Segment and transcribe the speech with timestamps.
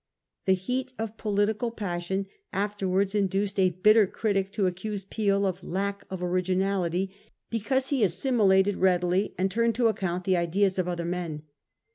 [0.45, 6.05] The heat of political passion afterwards induced a bitter critic to accuse Peel of lack
[6.09, 7.11] of originality
[7.51, 11.43] because he assi milated readily and turned to account the ideas of other men.